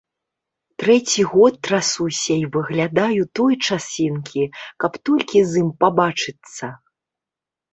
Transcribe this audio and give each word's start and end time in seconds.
Трэці 0.83 1.25
год 1.33 1.59
трасуся 1.67 2.33
і 2.45 2.47
выглядаю 2.55 3.21
той 3.41 3.53
часінкі, 3.67 4.43
каб 4.85 4.93
толькі 5.11 5.45
з 5.51 5.65
ім 5.65 5.69
пабачыцца. 5.85 6.65